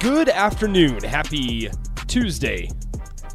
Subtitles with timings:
[0.00, 1.04] Good afternoon.
[1.04, 1.68] Happy
[2.06, 2.70] Tuesday.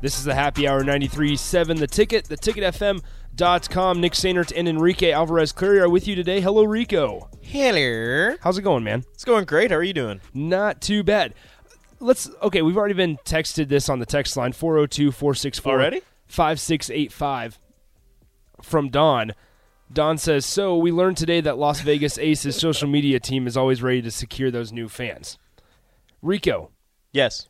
[0.01, 4.01] This is the Happy Hour 93.7 The Ticket, the theticketfm.com.
[4.01, 6.41] Nick Sainert and Enrique Alvarez Clary are with you today.
[6.41, 7.29] Hello, Rico.
[7.39, 8.35] Hello.
[8.41, 9.03] How's it going, man?
[9.13, 9.69] It's going great.
[9.69, 10.21] How are you doing?
[10.33, 11.35] Not too bad.
[11.99, 16.01] Let's okay, we've already been texted this on the text line 402-464 Already?
[16.25, 17.59] 5685
[18.63, 19.35] from Don.
[19.93, 23.83] Don says, "So, we learned today that Las Vegas Aces social media team is always
[23.83, 25.37] ready to secure those new fans."
[26.25, 26.71] Rico,
[27.13, 27.47] Yes.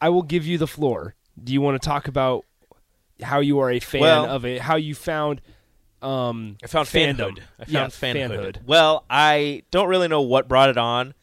[0.00, 1.14] I will give you the floor.
[1.42, 2.44] Do you want to talk about
[3.22, 4.60] how you are a fan Well- of it?
[4.60, 5.40] How you found
[6.02, 7.16] um I found Fandom.
[7.16, 7.38] fanhood.
[7.58, 8.30] I found Yeah, fanhood.
[8.30, 8.64] fanhood.
[8.66, 11.14] Well, I don't really know what brought it on,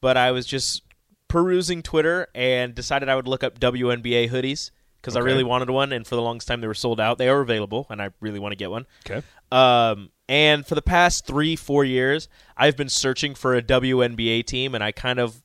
[0.00, 0.82] but I was just
[1.28, 5.92] perusing Twitter and decided I would look up WNBA hoodies because I really wanted one,
[5.92, 7.18] and for the longest time they were sold out.
[7.18, 8.86] They are available, and I really want to get one.
[9.04, 9.20] Okay.
[9.50, 14.74] Um, and for the past three, four years, I've been searching for a WNBA team,
[14.74, 15.41] and I kind of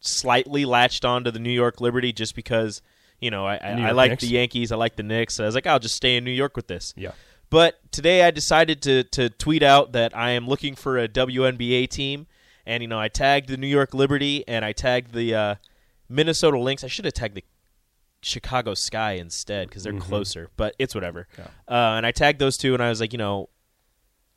[0.00, 2.82] slightly latched on to the New York Liberty just because,
[3.20, 5.38] you know, I, I, I like the Yankees, I like the Knicks.
[5.38, 6.92] I was like, I'll just stay in New York with this.
[6.96, 7.12] Yeah.
[7.50, 11.88] But today I decided to to tweet out that I am looking for a WNBA
[11.88, 12.28] team,
[12.64, 15.54] and you know I tagged the New York Liberty and I tagged the uh,
[16.08, 16.84] Minnesota Lynx.
[16.84, 17.44] I should have tagged the
[18.22, 21.26] Chicago Sky instead because they're closer, but it's whatever.
[21.68, 23.48] Uh, and I tagged those two, and I was like, you know,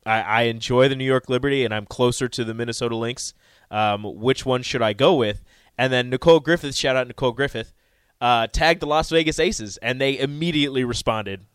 [0.06, 3.34] I, I enjoy the New York Liberty, and I'm closer to the Minnesota Lynx.
[3.70, 5.42] Um, which one should I go with?
[5.78, 7.72] And then Nicole Griffith, shout out Nicole Griffith,
[8.20, 11.46] uh, tagged the Las Vegas Aces, and they immediately responded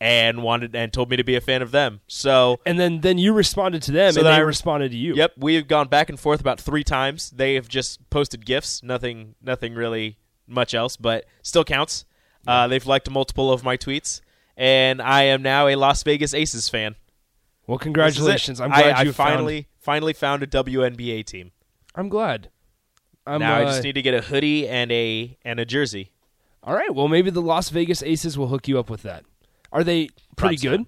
[0.00, 2.00] and wanted and told me to be a fan of them.
[2.06, 4.96] So, And then then you responded to them So and then they I- responded to
[4.96, 5.14] you.
[5.14, 7.30] yep, we've gone back and forth about three times.
[7.30, 12.04] They have just posted gifts, nothing, nothing really much else, but still counts.
[12.46, 14.20] Uh, they've liked multiple of my tweets,
[14.56, 16.94] and I am now a Las Vegas Aces fan.
[17.68, 17.84] Well, This is it.
[17.84, 18.60] congratulations.
[18.60, 21.52] I'm glad I, you found- finally finally found a WNBA team.
[21.94, 22.50] I'm glad.
[23.26, 26.10] I'm, now I uh, just need to get a hoodie and a and a jersey.
[26.62, 26.92] All right.
[26.92, 29.24] Well, maybe the Las Vegas Aces will hook you up with that.
[29.70, 30.70] Are they pretty so.
[30.70, 30.86] good?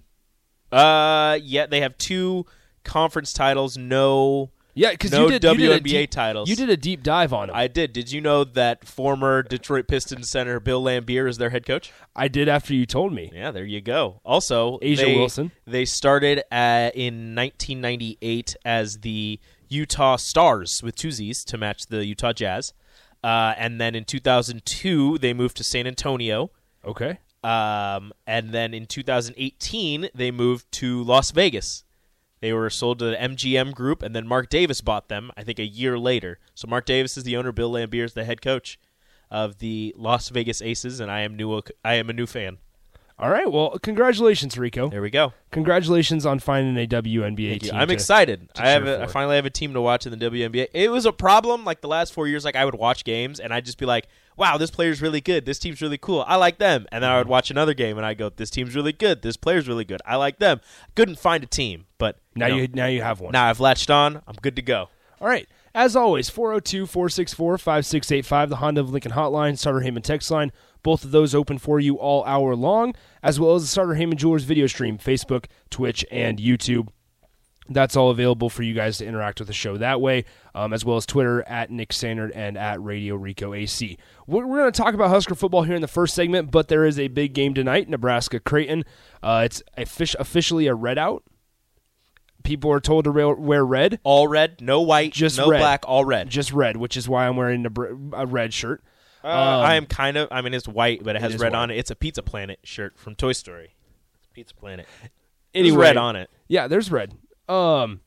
[0.76, 2.46] Uh, yeah, they have two
[2.82, 6.48] conference titles, no Yeah, because no you did you did WNBA deep, titles.
[6.48, 7.56] You did a deep dive on them.
[7.56, 7.92] I did.
[7.92, 11.92] Did you know that former Detroit Pistons center Bill Laimbeer is their head coach?
[12.14, 13.30] I did after you told me.
[13.34, 14.20] Yeah, there you go.
[14.24, 15.52] Also, A'ja they, Wilson.
[15.66, 22.04] They started at, in 1998 as the Utah Starzz with two Z's to match the
[22.04, 22.72] Utah Jazz,
[23.22, 26.50] uh, and then in 2002 they moved to San Antonio.
[26.84, 27.18] Okay.
[27.42, 31.84] Um, and then in 2018, they moved to Las Vegas.
[32.40, 35.30] They were sold to the MGM Group, and then Mark Davis bought them.
[35.36, 36.38] I think a year later.
[36.54, 37.52] So Mark Davis is the owner.
[37.52, 38.78] Bill Laimbeer is the head coach
[39.30, 41.60] of the Las Vegas Aces, and I am new.
[41.84, 42.58] I am a new fan.
[43.18, 43.52] All right.
[43.52, 44.88] Well, congratulations, Rico.
[44.88, 45.34] There we go.
[45.50, 47.70] Congratulations on finding a WNBA team.
[47.74, 48.48] I'm to- excited.
[48.54, 48.86] to I have.
[48.86, 50.68] A, I finally have a team to watch in the WNBA.
[50.72, 52.46] It was a problem like the last four years.
[52.46, 54.06] Like I would watch games and I'd just be like,
[54.40, 55.44] "Wow, this player's really good.
[55.46, 56.24] This team's really cool.
[56.26, 57.30] I like them." And then I would Mm-hmm.
[57.30, 59.22] watch another game and I go, "This team's really good.
[59.22, 60.00] This player's really good.
[60.04, 60.60] I like them."
[60.96, 63.30] Couldn't find a team, but Now know, you now you have one.
[63.32, 64.22] now I've latched on.
[64.26, 64.88] I'm good to go.
[65.20, 65.46] All right.
[65.72, 70.50] As always, 402 464 5685, the Honda of Lincoln hotline, Sartor Hamann text line.
[70.82, 74.16] Both of those open for you all hour long, as well as the Sartor Hamann
[74.18, 76.88] Jewelers video stream, Facebook, Twitch, and YouTube.
[77.72, 80.24] That's all available for you guys to interact with the show that way,
[80.56, 83.96] um, as well as Twitter at Nick Sandard and at Radio Rico AC.
[84.26, 86.84] We're, we're going to talk about Husker football here in the first segment, but there
[86.84, 88.84] is a big game tonight, Nebraska Creighton.
[89.22, 91.22] Uh, it's offic- officially a red out.
[92.42, 94.00] People are told to wear, wear red.
[94.02, 95.58] All red, no white, Just no red.
[95.58, 96.28] black, all red.
[96.28, 98.82] just red, which is why I'm wearing a, br- a red shirt.
[99.22, 100.28] Uh, I am kind of.
[100.32, 101.58] I mean, it's white, but it has is red white.
[101.58, 101.76] on it.
[101.76, 103.74] It's a Pizza Planet shirt from Toy Story.
[104.18, 104.86] It's Pizza Planet.
[105.54, 106.30] Anyway, There's red on it.
[106.48, 107.12] Yeah, there's red.
[107.50, 108.00] Um,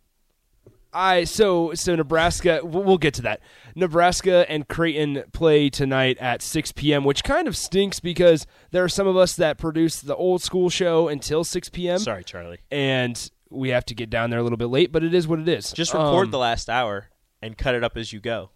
[0.93, 2.61] I so so Nebraska.
[2.63, 3.41] We'll, get to that.
[3.75, 8.89] Nebraska and Creighton play tonight at 6 p.m., which kind of stinks because there are
[8.89, 11.97] some of us that produce the old school show until 6 p.m.
[11.99, 12.59] Sorry, Charlie.
[12.71, 15.39] and we have to get down there a little bit late, but it is what
[15.39, 15.71] it is.
[15.71, 17.09] Just record Um, the last hour
[17.41, 18.51] and cut it up as you go.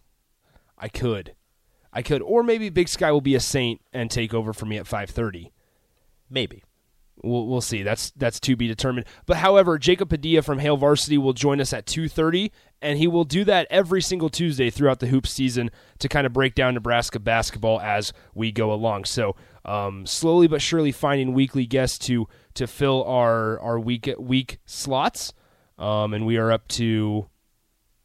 [0.78, 1.34] I could,
[1.92, 4.76] I could, or maybe Big Sky will be a saint and take over for me
[4.78, 5.50] at 5:30.
[6.30, 6.62] Maybe.
[7.22, 7.82] We'll, we'll see.
[7.82, 9.06] That's that's to be determined.
[9.26, 12.50] But however, Jacob Padilla from Hail Varsity will join us at 2:30,
[12.80, 16.32] and he will do that every single Tuesday throughout the hoop season to kind of
[16.32, 19.04] break down Nebraska basketball as we go along.
[19.04, 19.34] So
[19.64, 25.32] um, slowly but surely finding weekly guests to to fill our our week week slots,
[25.78, 27.28] um, and we are up to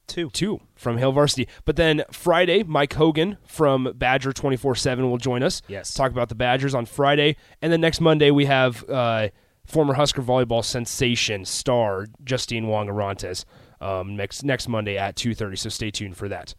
[0.08, 0.30] Two.
[0.30, 1.48] two from Hail Varsity.
[1.66, 5.62] But then Friday, Mike Hogan from Badger 24 7 will join us.
[5.68, 5.94] Yes.
[5.94, 7.36] Talk about the Badgers on Friday.
[7.62, 9.30] And then next Monday, we have uh,
[9.66, 13.46] former Husker volleyball sensation star Justine Wong-Orantes
[13.82, 15.58] um, next, next Monday at 2.30.
[15.58, 16.54] So stay tuned for that.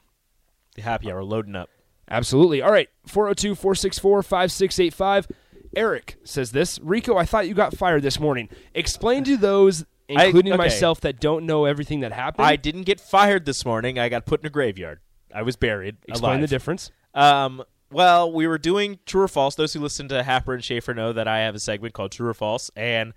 [0.75, 1.71] The happy hour loading up.
[2.11, 2.61] Absolutely.
[2.61, 2.89] All right.
[3.07, 5.29] 402 464 5685.
[5.77, 8.49] Eric says this Rico, I thought you got fired this morning.
[8.75, 10.59] Explain to those, I- including okay.
[10.59, 12.47] myself, that don't know everything that happened.
[12.47, 13.99] I didn't get fired this morning.
[13.99, 15.01] I got put in a graveyard.
[15.35, 15.97] I was buried.
[16.07, 16.91] Explain the difference.
[17.15, 19.55] Um, well, we were doing True or False.
[19.55, 22.29] Those who listen to Happer and Schaefer know that I have a segment called True
[22.29, 22.71] or False.
[22.77, 23.13] And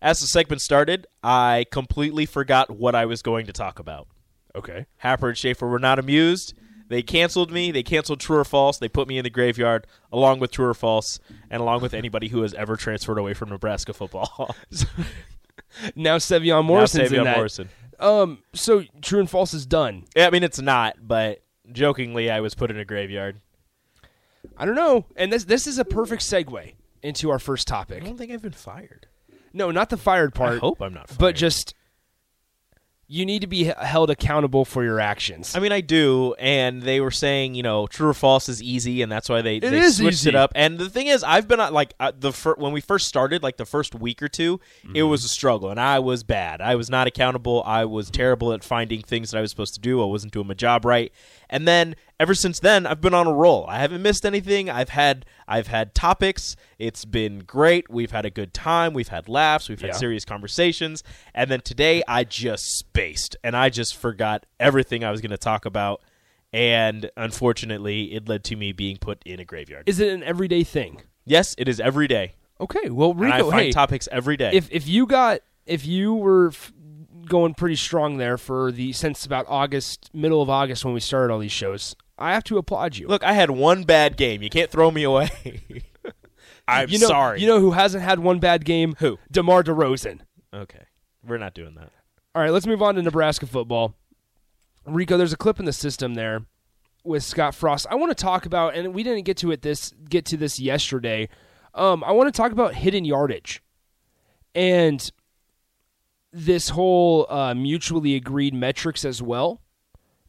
[0.00, 4.08] as the segment started, I completely forgot what I was going to talk about.
[4.54, 4.86] Okay.
[4.98, 6.54] Happer and Schaefer were not amused.
[6.88, 7.70] They canceled me.
[7.70, 8.78] They canceled True or False.
[8.78, 12.28] They put me in the graveyard along with True or False and along with anybody
[12.28, 14.54] who has ever transferred away from Nebraska football.
[15.96, 17.36] Now Sevion Now Morrison's in that.
[17.36, 17.68] Morrison.
[17.98, 20.04] Um, so true and false is done.
[20.16, 23.40] Yeah, I mean, it's not, but jokingly, I was put in a graveyard.
[24.56, 28.02] I don't know, and this this is a perfect segue into our first topic.
[28.02, 29.06] I don't think I've been fired.
[29.52, 30.54] No, not the fired part.
[30.54, 31.18] I hope I'm not fired.
[31.18, 31.74] but just
[33.12, 35.54] you need to be held accountable for your actions.
[35.54, 39.02] I mean, I do, and they were saying, you know, true or false is easy,
[39.02, 40.30] and that's why they, they switched easy.
[40.30, 40.50] it up.
[40.54, 43.42] And the thing is, I've been on like uh, the fir- when we first started,
[43.42, 44.96] like the first week or 2 Mm-hmm.
[44.96, 46.62] it was a struggle, and I was bad.
[46.62, 47.62] I was not accountable.
[47.66, 50.02] I was terrible at finding things that I was supposed to do.
[50.02, 51.12] I wasn't doing my job right.
[51.52, 53.66] And then ever since then, I've been on a roll.
[53.68, 54.70] I haven't missed anything.
[54.70, 56.56] I've had I've had topics.
[56.78, 57.90] It's been great.
[57.90, 58.94] We've had a good time.
[58.94, 59.68] We've had laughs.
[59.68, 59.96] We've had Yeah.
[59.96, 61.04] serious conversations.
[61.34, 65.36] And then today, I just spaced, and I just forgot everything I was going to
[65.36, 66.00] talk about.
[66.54, 69.88] And unfortunately, it led to me being put in a graveyard.
[69.88, 71.02] is it an everyday thing?
[71.24, 72.34] yes, it is every day.
[72.60, 74.50] Okay, well, And I Rico, find hey, topics every day.
[74.54, 76.72] if if you got if you were f-
[77.32, 81.32] going pretty strong there for the since about August, middle of August when we started
[81.32, 83.08] all these shows, I have to applaud you.
[83.08, 84.42] Look, I had one bad game.
[84.42, 85.30] You can't throw me away.
[86.68, 87.40] I'm you know, sorry.
[87.40, 88.96] You know who hasn't had one bad game?
[88.98, 89.18] Who?
[89.30, 90.20] DeMar DeRozan.
[90.52, 90.84] okay,
[91.26, 91.90] we're not doing that.
[92.34, 93.94] All right, let's move on to Nebraska football.
[94.84, 96.44] Rico, there's a clip in the system there
[97.02, 97.86] with Scott Frost.
[97.88, 100.60] I want to talk about, and we didn't get to it this get to this
[100.60, 101.30] yesterday.
[101.72, 103.62] Um, I want to talk about hidden yardage
[104.54, 105.10] and
[106.32, 109.60] this whole uh, mutually agreed metrics as well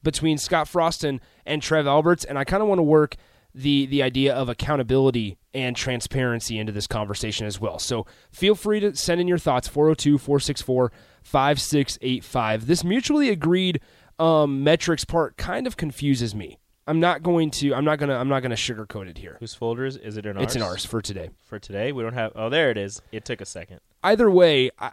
[0.04, 3.16] between Scott Frost and, and Trev Alberts, and I kind of want to work
[3.56, 7.78] the the idea of accountability and transparency into this conversation as well.
[7.78, 12.62] So feel free to send in your thoughts 402-464-5685.
[12.62, 13.80] This mutually agreed
[14.18, 16.58] um, metrics part kind of confuses me.
[16.86, 19.38] I'm not going to I'm not going to I'm not going to sugarcoat it here.
[19.40, 20.44] Whose folders is it in ours?
[20.44, 21.30] It's in ours for today.
[21.46, 21.94] for today.
[21.94, 22.34] We don't have.
[22.36, 23.02] Oh, there it is.
[23.12, 23.80] It took a second.
[24.04, 24.92] either way, I,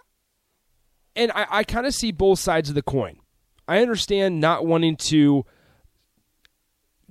[1.16, 3.18] and I, I kind of see both sides of the coin.
[3.68, 5.44] I understand not wanting to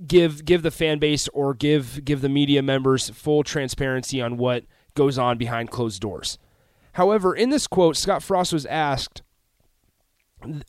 [0.06, 4.64] give give the fan base or give give the media members full transparency on what
[4.94, 6.38] goes on behind closed doors.
[6.94, 9.22] However, in this quote, Scott Frost was asked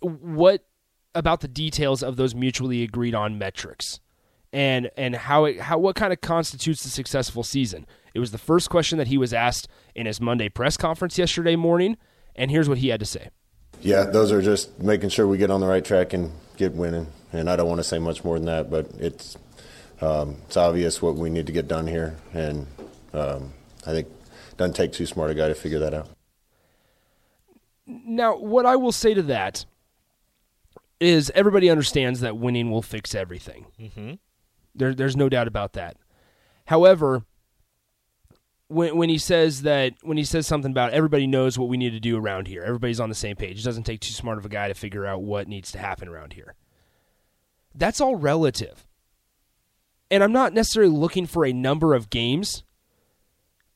[0.02, 0.66] what
[1.16, 4.00] about the details of those mutually agreed on metrics
[4.54, 7.86] and and how it how what kind of constitutes a successful season.
[8.14, 11.56] It was the first question that he was asked in his Monday press conference yesterday
[11.56, 11.98] morning,
[12.36, 13.30] and here's what he had to say.
[13.82, 17.08] Yeah, those are just making sure we get on the right track and get winning.
[17.34, 19.38] And I don't want to say much more than that, but it's
[20.02, 22.66] um, it's obvious what we need to get done here, and
[23.14, 23.54] um,
[23.86, 26.10] I think it doesn't take too smart a guy to figure that out.
[27.86, 29.66] Now, what I will say to that
[31.00, 33.66] is everybody understands that winning will fix everything.
[33.80, 34.14] Mm-hmm.
[34.76, 35.98] There, there's no doubt about that.
[36.66, 37.24] However,
[38.72, 41.92] when when he says that when he says something about everybody knows what we need
[41.92, 43.60] to do around here, everybody's on the same page.
[43.60, 46.08] It doesn't take too smart of a guy to figure out what needs to happen
[46.08, 46.56] around here.
[47.76, 48.88] That's all relative.
[50.10, 52.64] And I'm not necessarily looking for a number of games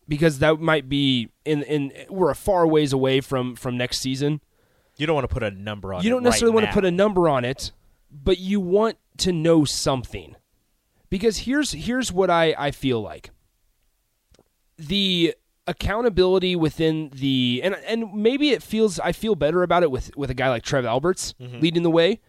[0.07, 4.41] because that might be in in we're a far ways away from from next season.
[4.97, 6.03] You don't want to put a number on.
[6.03, 7.71] You don't necessarily right want to put a number on it,
[8.11, 10.35] but you want to know something.
[11.09, 13.31] Because here's here's what I, I feel like.
[14.77, 15.35] The
[15.67, 20.29] accountability within the and and maybe it feels I feel better about it with with
[20.29, 22.19] a guy like Trev Alberts leading the way.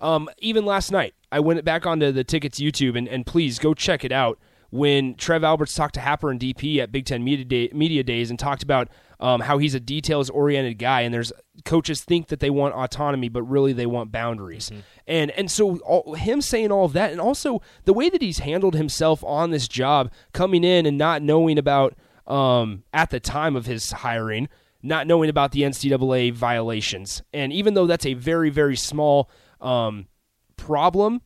[0.00, 3.74] Um, even last night, I went back onto the tickets YouTube and, and please go
[3.74, 4.38] check it out
[4.74, 8.28] when Trev Alberts talked to Happer and DP at Big Ten Media, Day, Media Days
[8.28, 8.88] and talked about
[9.20, 11.32] um, how he's a details oriented guy, and there's
[11.64, 14.72] coaches think that they want autonomy, but really they want boundaries.
[15.06, 18.40] And and so all, him saying all of that, and also the way that he's
[18.40, 21.94] handled himself on this job, coming in and not knowing about
[22.26, 24.48] um, at the time of his hiring,
[24.82, 30.08] not knowing about the NCAA violations, and even though that's a very very small um,
[30.56, 31.22] problem,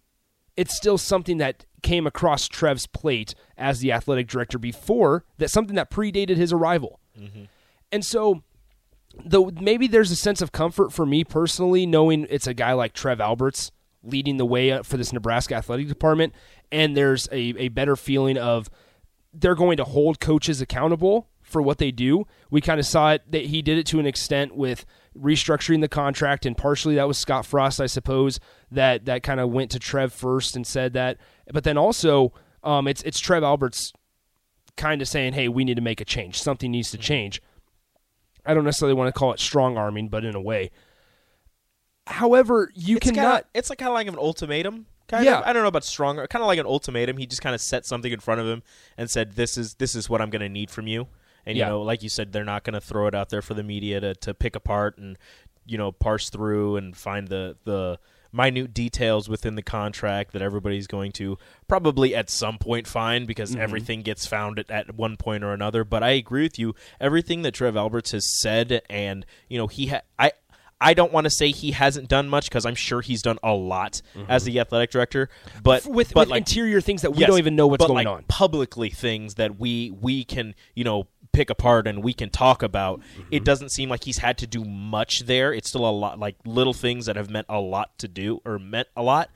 [0.55, 5.77] it's still something that came across Trev's plate as the athletic director before that something
[5.77, 7.01] that predated his arrival.
[7.19, 7.45] Mm-hmm.
[7.93, 8.43] And so
[9.25, 12.93] though maybe there's a sense of comfort for me personally knowing it's a guy like
[12.93, 13.71] Trev Alberts
[14.03, 16.35] leading the way for this Nebraska athletic department
[16.71, 18.71] and there's a, a better feeling of
[19.33, 22.27] they're going to hold coaches accountable for what they do.
[22.51, 24.85] We kind of saw it that he did it to an extent with
[25.21, 28.39] restructuring the contract, and partially that was Scott Frost, I suppose,
[28.71, 31.19] that that kind of went to Trev first and said that.
[31.53, 32.33] But then also,
[32.63, 33.93] um, it's it's Trev Alberts
[34.77, 36.41] kind of saying, "Hey, we need to make a change.
[36.41, 37.43] Something needs to change."
[38.47, 40.71] I don't necessarily want to call it strong arming, but in a way.
[42.07, 43.43] However, you it's cannot.
[43.43, 44.87] Kinda, it's like kind of like an ultimatum.
[45.09, 45.39] Kind Yeah.
[45.39, 45.45] of.
[45.45, 46.27] I don't know about stronger.
[46.27, 47.17] Kind of like an ultimatum.
[47.17, 48.63] He just kind of set something in front of him
[48.97, 51.09] and said, "This is this is what I'm going to need from you."
[51.49, 51.65] And Yeah.
[51.65, 53.63] you know, like you said, they're not going to throw it out there for the
[53.65, 55.17] media to to pick apart and
[55.67, 57.99] you know parse through and find the the
[58.31, 63.53] minute details within the contract that everybody's going to probably at some point find because
[63.53, 63.61] mm-hmm.
[63.63, 67.41] everything gets found at, at one point or another but i agree with you everything
[67.41, 70.31] that trev alberts has said and you know he ha- i
[70.81, 73.53] I don't want to say he hasn't done much because I'm sure he's done a
[73.53, 74.31] lot mm-hmm.
[74.31, 75.29] as the athletic director,
[75.63, 78.07] but with, but with like interior things that we Yes, don't even know what's going
[78.07, 78.25] like on.
[78.29, 82.99] publicly things that we we can you know pick apart and we can talk about
[82.99, 83.23] Mm-hmm.
[83.31, 86.37] it doesn't seem like he's had to do much there it's still a lot like
[86.45, 89.31] little things that have meant a lot to do or meant a lot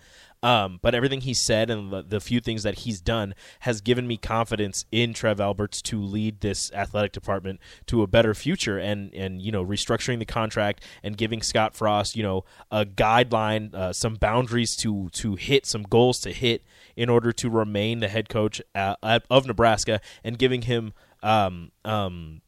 [0.45, 4.09] um, but everything he said and the, the few things that he's done has given
[4.09, 9.15] me confidence in Trev Alberts to lead this athletic department to a better future and
[9.15, 13.93] and you know restructuring the contract and giving Scott Frost you know a guideline uh,
[13.93, 16.65] some boundaries to to hit some goals to hit
[16.97, 18.97] in order to remain the head coach uh,
[19.31, 22.41] of Nebraska and giving him um um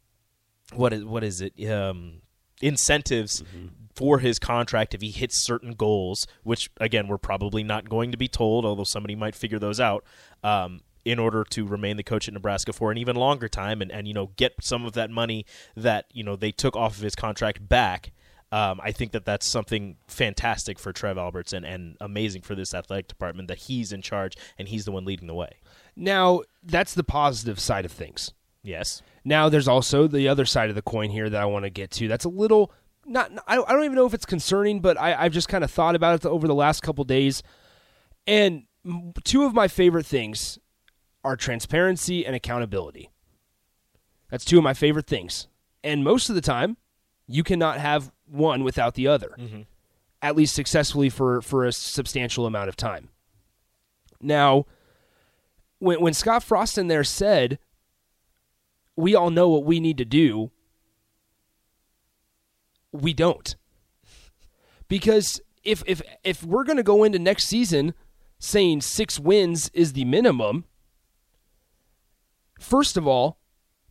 [0.72, 2.20] what is what is it um
[2.62, 3.42] incentives
[3.94, 8.16] for his contract if he hits certain goals which again we're probably not going to
[8.16, 10.04] be told although somebody might figure those out
[10.42, 13.92] um in order to remain the coach at Nebraska for an even longer time and,
[13.92, 15.44] and you know get some of that money
[15.76, 18.12] that you know they took off of his contract back
[18.54, 22.72] um, I think that that's something fantastic for Trev Alberts and, and amazing for this
[22.72, 25.58] athletic department that he's in charge and he's the one leading the way.
[25.96, 28.32] Now, that's the positive side of things.
[28.64, 29.02] Yes.
[29.24, 31.92] Now, there's also the other side of the coin here that I want to get
[31.92, 32.08] to.
[32.08, 32.72] That's a little
[33.06, 33.30] not.
[33.46, 35.94] I I don't even know if it's concerning, but I, I've just kind of thought
[35.94, 37.42] about it over the last couple days.
[38.26, 38.64] And
[39.22, 40.58] two of my favorite things
[41.22, 43.10] are transparency and accountability.
[44.30, 45.46] That's two of my favorite things.
[45.82, 46.76] And most of the time,
[47.26, 49.62] you cannot have one without the other, mm-hmm.
[50.22, 53.10] at least successfully for, for a substantial amount of time.
[54.20, 54.66] Now,
[55.78, 57.58] when, when Scott Frost in there said,
[58.96, 60.50] we all know what we need to do,
[62.92, 63.56] we don't.
[64.88, 67.94] Because if if if we're going to go into next season
[68.38, 70.64] saying 6 wins is the minimum,
[72.60, 73.38] first of all,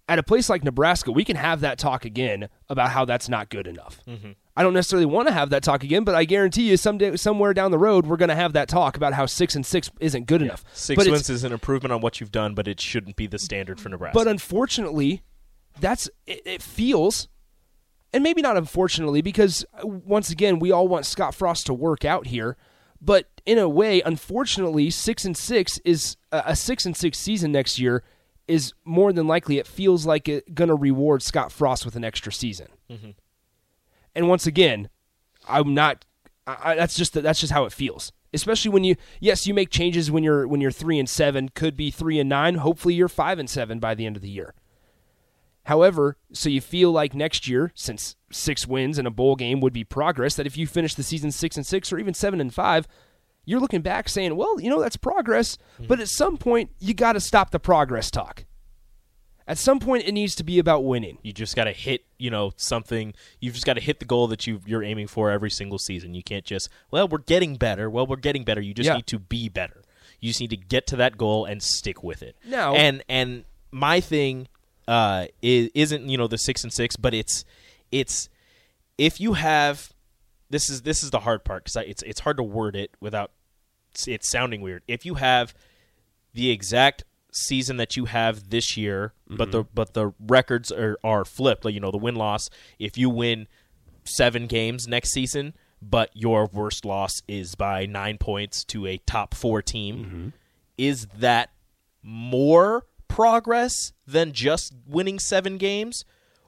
[0.08, 3.50] at a place like Nebraska, we can have that talk again about how that's not
[3.50, 4.00] good enough.
[4.08, 4.32] Mm-hmm.
[4.56, 7.54] I don't necessarily want to have that talk again, but I guarantee you someday somewhere
[7.54, 10.28] down the road we're going to have that talk about how 6 and 6 isn't
[10.28, 10.64] good enough.
[10.74, 13.26] Six but it's- wins is an improvement on what you've done, but it shouldn't be
[13.26, 14.18] the standard for Nebraska.
[14.18, 15.24] But unfortunately,
[15.80, 17.28] that's it, it feels,
[18.14, 22.06] and maybe not unfortunately, because uh, once again we all want Scott Frost to work
[22.06, 22.56] out here.
[23.02, 27.52] But in a way, unfortunately, six and six is uh, a six and six season
[27.52, 28.04] next year
[28.48, 29.58] is more than likely.
[29.58, 32.68] It feels like it going to reward Scott Frost with an extra season.
[34.16, 34.90] And once again,
[35.48, 36.06] I'm not.
[36.46, 38.12] I, that's just that's just how it feels.
[38.34, 41.78] Especially when you yes you make changes when you're when you're three and seven could
[41.78, 42.56] be three and nine.
[42.56, 44.54] Hopefully you're five and seven by the end of the year.
[45.66, 49.72] However, so you feel like next year, since six wins in a bowl game would
[49.72, 52.54] be progress, that if you finish the season six and six or even seven and
[52.54, 52.86] five,
[53.46, 55.58] you're looking back saying, well, you know, that's progress.
[55.78, 55.86] Hmm.
[55.88, 58.44] But at some point, you got to stop the progress talk.
[59.48, 61.18] At some point, it needs to be about winning.
[61.22, 63.14] you just got to hit, you know, something.
[63.42, 66.14] You've just got to hit the goal that you you're aiming for every single season.
[66.14, 67.90] You can't just, well, we're getting better.
[67.90, 68.62] Well, we're getting better.
[68.62, 68.96] You just Yeah.
[68.96, 69.82] need to be better.
[70.22, 72.38] You just need to get to that goal and stick with it.
[72.46, 74.48] No, and and my thing
[74.88, 77.44] uh, is, isn't you know the six and six, but it's
[77.92, 78.30] it's
[78.98, 79.92] if you have
[80.50, 83.32] this is this is the hard part because it's it's hard to word it without
[84.08, 84.84] it's sounding weird.
[84.88, 85.54] If you have
[86.34, 89.52] the exact season that you have this year, but Mm-hmm.
[89.52, 91.66] the but the records are are flipped.
[91.66, 92.50] Like you know, the win loss.
[92.80, 93.48] If you win
[94.06, 99.34] seven games next season, but your worst loss is by nine points to a top
[99.34, 100.28] four team, Mm-hmm.
[100.78, 101.50] is that
[102.02, 106.06] more progress than just winning seven games?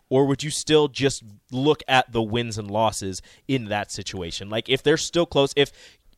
[0.10, 4.50] Or would you still just look at the wins and losses in that situation?
[4.50, 5.72] Like if they're still close, if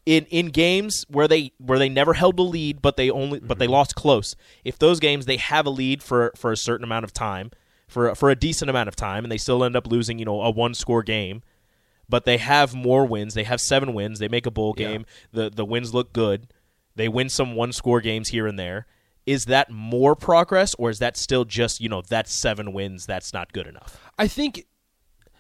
[0.07, 3.59] in, in games where they where they never held the lead but they only but
[3.59, 3.73] they mm-hmm.
[3.73, 7.11] lost close, if those games they have a lead for for a certain amount of
[7.11, 7.51] time,
[7.89, 10.41] for for a decent amount of time, and they still end up losing, you know,
[10.41, 11.43] a one score game,
[12.07, 13.33] but they have more wins.
[13.33, 14.19] They have seven wins.
[14.19, 15.05] They make a bowl game.
[15.33, 16.47] The the wins look good.
[16.95, 18.87] They win some one score games here and there.
[19.25, 23.05] Is that more progress, or is that still just you know that's seven wins?
[23.05, 23.99] That's not good enough.
[24.17, 24.66] I think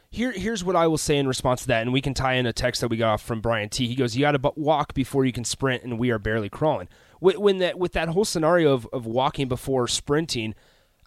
[0.09, 2.45] here here's what I will say in response to that, and we can tie in
[2.45, 3.87] a text that we got off from Brian T.
[3.87, 6.87] He goes, "You got to walk before you can sprint, and we are barely crawling."
[7.19, 10.55] When when that with that whole scenario of of walking before sprinting,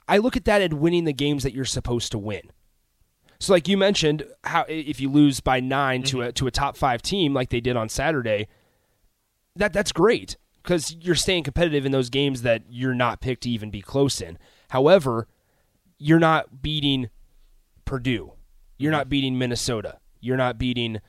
[0.06, 2.50] I look at that at winning the games that you're supposed to win.
[3.38, 6.32] So, like you mentioned, how if you lose by 9 to a mm-hmm.
[6.32, 8.48] to a top five team like they did on Saturday,
[9.56, 13.50] that that's great because you're staying competitive in those games that you're not picked to
[13.50, 14.38] even be close in.
[14.68, 15.26] However,
[15.98, 17.08] you're not beating
[17.86, 18.32] Purdue.
[18.80, 19.98] You're not beating Minnesota.
[20.20, 21.00] You're not beating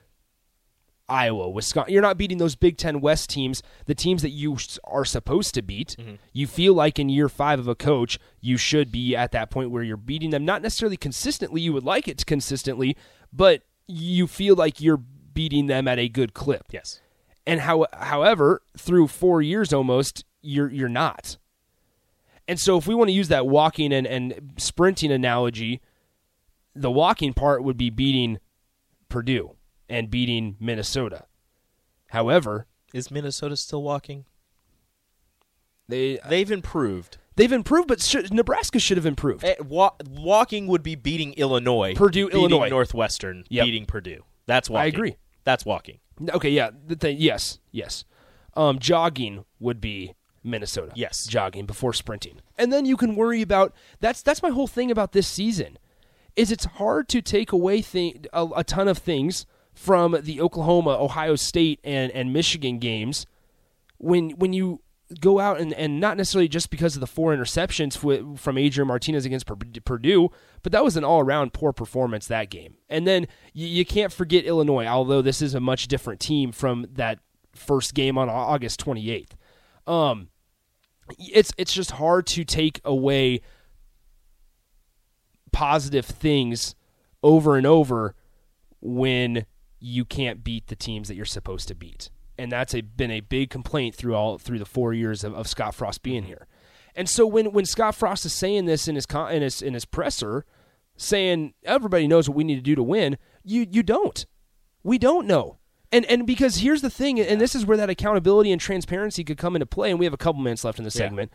[1.07, 1.93] Iowa, Wisconsin.
[1.93, 5.61] You're not beating those Big Ten West teams, the teams that you are supposed to
[5.61, 5.95] beat.
[5.99, 6.15] Mm-hmm.
[6.33, 9.71] You feel like in year five of a coach, you should be at that point
[9.71, 11.61] where you're beating them, not necessarily consistently.
[11.61, 12.95] You would like it to consistently,
[13.31, 15.01] but you feel like you're
[15.33, 16.67] beating them at a good clip.
[16.71, 17.01] Yes.
[17.45, 21.37] And how, however, through four years almost, you're you're not.
[22.47, 25.81] And so, if we want to use that walking and, and sprinting analogy,
[26.75, 28.39] the walking part would be beating
[29.09, 29.55] Purdue
[29.89, 31.25] and beating Minnesota.
[32.07, 34.25] However, Is Minnesota still walking?
[35.87, 37.17] they They've improved.
[37.35, 39.43] they've improved, but should, Nebraska should have improved.
[39.43, 42.69] Eh, wa- walking would be beating Illinois, Purdue, beating Illinois.
[42.69, 43.65] Northwestern, Yep.
[43.65, 44.23] beating Purdue.
[44.45, 44.83] That's walking.
[44.83, 45.17] I agree.
[45.43, 45.99] That's walking.
[46.29, 48.05] Okay, yeah, the thing, yes, yes.
[48.55, 50.91] Um, jogging would be Minnesota.
[50.95, 51.25] Yes.
[51.25, 55.11] jogging before sprinting, and then you can worry about that's that's my whole thing about
[55.13, 55.77] this season,
[56.35, 57.83] is it's hard to take away
[58.33, 63.25] a, a ton of things from the Oklahoma, Ohio State, and and Michigan games
[63.97, 64.81] when when you
[65.19, 67.97] go out and, and not necessarily just because of the four interceptions
[68.39, 70.29] from Adrian Martinez against Pur- Purdue,
[70.63, 72.75] but that was an all around poor performance that game.
[72.89, 76.87] And then you, you can't forget Illinois, although this is a much different team from
[76.93, 77.19] that
[77.53, 79.31] first game on August 28th.
[79.85, 80.29] Um,
[81.17, 83.41] it's it's just hard to take away
[85.51, 86.75] positive things
[87.23, 88.15] over and over
[88.79, 89.45] when
[89.79, 92.09] you can't beat the teams that you're supposed to beat.
[92.37, 95.47] And that's a, been a big complaint through all through the four years of, of
[95.47, 96.27] Scott Frost being mm-hmm.
[96.27, 96.47] here.
[96.95, 99.73] And so when, when Scott Frost is saying this in his con- in his in
[99.73, 100.45] his presser,
[100.97, 104.25] saying everybody knows what we need to do to win, you you don't.
[104.83, 105.59] We don't know.
[105.91, 109.37] And and because here's the thing, and this is where that accountability and transparency could
[109.37, 109.89] come into play.
[109.89, 111.31] And we have a couple minutes left in the segment.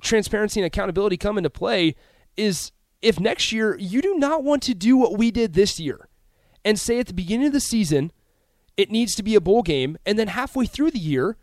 [0.00, 1.96] Transparency and accountability come into play
[2.36, 6.08] is if next year you do not want to do what we did this year,
[6.64, 8.12] and say at the beginning of the season
[8.76, 11.36] it needs to be a bowl game, and then halfway through the year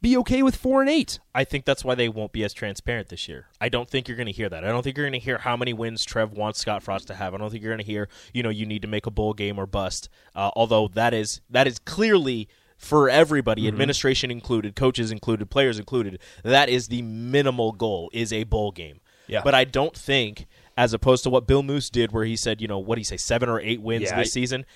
[0.00, 1.18] be okay with four and eight.
[1.34, 3.46] I think that's why they won't be as transparent this year.
[3.60, 4.62] I don't think you're going to hear that.
[4.62, 7.14] I don't think you're going to hear how many wins Trev wants Scott Frost to
[7.14, 7.34] have.
[7.34, 9.32] I don't think you're going to hear, you know, you need to make a bowl
[9.34, 10.08] game or bust.
[10.36, 16.20] Uh, although that is that is clearly for everybody, administration included, coaches included, players included.
[16.44, 19.00] That is the minimal goal is a bowl game.
[19.26, 19.40] Yeah.
[19.42, 22.68] But I don't think, as opposed to what Bill Moos did, where he said, you
[22.68, 24.66] know, what do you say, seven or eight wins Yeah, this I- season.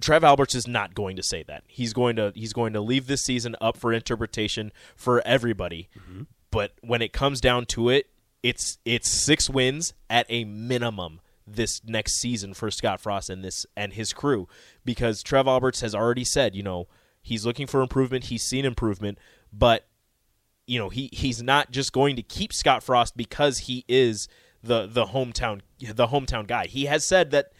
[0.00, 1.62] Trev Alberts is not going to say that.
[1.66, 5.90] He's going to he's going to leave this season up for interpretation for everybody.
[5.98, 6.22] Mm-hmm.
[6.50, 8.06] But when it comes down to it,
[8.42, 13.66] it's it's six wins at a minimum this next season for Scott Frost and this
[13.76, 14.48] and his crew
[14.86, 16.88] because Trev Alberts has already said, you know,
[17.20, 19.18] he's looking for improvement, he's seen improvement,
[19.52, 19.86] but
[20.66, 24.28] you know, he he's not just going to keep Scott Frost because he is
[24.62, 26.66] the the hometown the hometown guy.
[26.66, 27.52] He has said that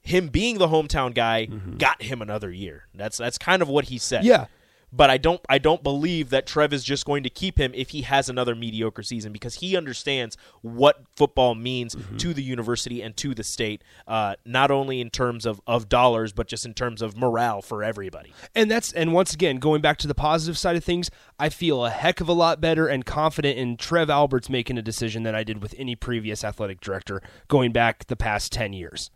[0.00, 1.76] him being the hometown guy mm-hmm.
[1.76, 2.86] got him another year.
[2.94, 4.24] That's that's kind of what he said.
[4.24, 4.46] Yeah.
[4.90, 7.90] But I don't I don't believe that Trev is just going to keep him if
[7.90, 13.16] he has another mediocre season because he understands what football means to the university and
[13.18, 17.02] to the state, uh, not only in terms of, of dollars, but just in terms
[17.02, 18.32] of morale for everybody.
[18.54, 21.84] And that's and once again going back to the positive side of things, I feel
[21.84, 25.34] a heck of a lot better and confident in Trev Alberts making a decision than
[25.34, 29.10] I did with any previous athletic director going back the past 10 years.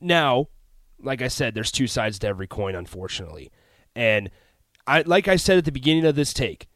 [0.00, 0.48] Now,
[1.00, 3.50] like I said, there's two sides to every coin unfortunately.
[3.94, 4.30] And
[4.86, 6.68] I like I said at the beginning of this take,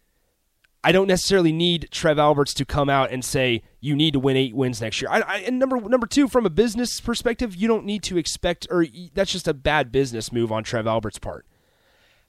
[0.84, 4.36] I don't necessarily need Trev Alberts to come out and say you need to win
[4.36, 5.10] eight wins next year.
[5.10, 8.66] I, I, and number number two, from a business perspective, you don't need to expect,
[8.70, 11.46] or that's just a bad business move on Trev Alberts' part.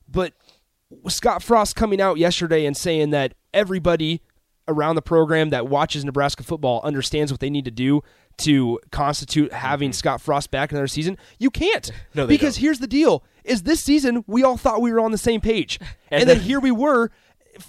[0.08, 0.34] But
[1.08, 4.22] Scott Frost coming out yesterday and saying that everybody
[4.68, 8.02] around the program that watches Nebraska football understands what they need to do
[8.38, 9.96] to constitute having mm-hmm.
[9.96, 11.18] Scott Frost back another season.
[11.40, 11.92] You can't.
[12.14, 12.62] No, they because don't.
[12.62, 15.80] here's the deal: is this season we all thought we were on the same page,
[16.12, 17.10] and, And then, then- here we were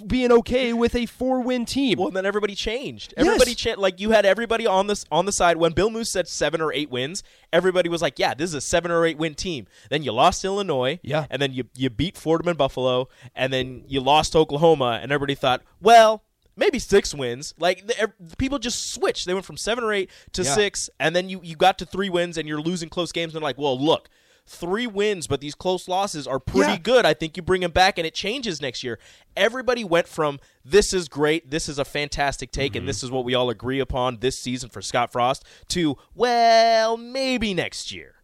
[0.07, 1.99] being okay with a four-win team.
[1.99, 3.15] Well, then everybody changed.
[3.17, 3.27] Yes.
[3.27, 6.29] Everybody cha- like you had everybody on this on the side when Bill Moos said
[6.29, 7.23] seven or eight wins.
[7.55, 10.45] Everybody was like, "Yeah, this is a seven or eight win team." Then you lost
[10.45, 11.25] Illinois, Yeah.
[11.31, 15.35] and then you you beat Fordham and Buffalo, and then you lost Oklahoma, and everybody
[15.35, 16.23] thought, "Well."
[16.55, 17.55] Maybe six wins.
[17.61, 19.27] Like the, people just switched.
[19.27, 20.55] They went from seven or eight to Yeah.
[20.57, 23.33] six, and then you, you got to three wins, and you're losing close games.
[23.33, 24.09] And they're like, "Well, look,
[24.49, 26.79] three wins, but these close losses are pretty Yeah.
[26.79, 27.07] good.
[27.07, 28.99] I think you bring him back and it changes next year.
[29.37, 32.87] Everybody went from this is great, this is a fantastic take, and mm-hmm.
[32.87, 37.55] this is what we all agree upon this season for Scott Frost to, well, maybe
[37.55, 38.15] next year.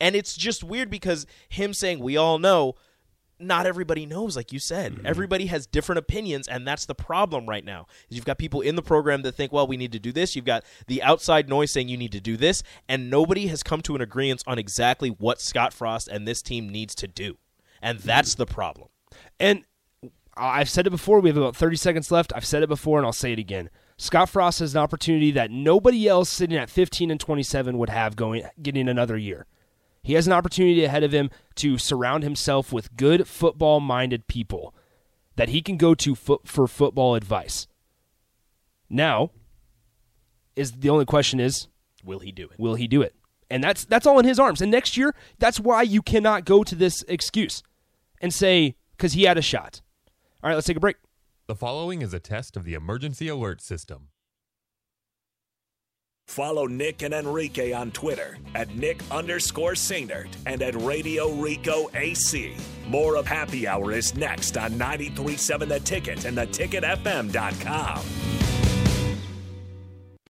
[0.00, 2.74] And it's just weird because him saying we all know,
[3.38, 4.92] not everybody knows, like you said.
[4.92, 5.06] Mm-hmm.
[5.06, 7.86] Everybody has different opinions, and that's the problem right now.
[8.08, 10.36] Is you've got people in the program that think, well, we need to do this.
[10.36, 13.80] You've got the outside noise saying you need to do this, and nobody has come
[13.82, 17.36] to an agreement on exactly what Scott Frost and this team needs to do.
[17.82, 18.88] And that's the problem.
[19.38, 19.64] And
[20.36, 21.20] I've said it before.
[21.20, 22.32] We have about 30 seconds left.
[22.34, 23.70] I've said it before, and I'll say it again.
[23.96, 28.16] Scott Frost has an opportunity that nobody else sitting at 15 and 27 would have
[28.16, 29.46] going getting another year.
[30.04, 34.74] He has an opportunity ahead of him to surround himself with good football-minded people
[35.36, 37.66] that he can go to fo- for football advice.
[38.88, 39.30] Now,
[40.54, 41.68] is the only question is
[42.04, 42.58] Will he do it?
[42.58, 43.14] will he do it?
[43.50, 44.60] And that's that's all in his arms.
[44.60, 47.62] And next year, that's why you cannot go to this excuse
[48.20, 49.80] and say because he had a shot.
[50.42, 50.96] All right, let's take a break.
[51.46, 54.08] The following is a test of the emergency alert system.
[56.26, 62.56] Follow Nick and Enrique on Twitter at Nick underscore Sainert and at Radio Rico AC.
[62.88, 68.53] More of Happy Hour is next on 937 The Ticket and theticketfm.com.